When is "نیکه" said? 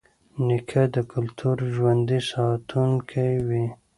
0.45-0.83